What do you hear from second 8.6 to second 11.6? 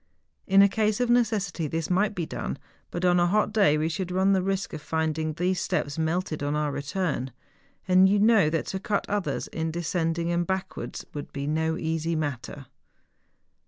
to cut others in descending and backwards would be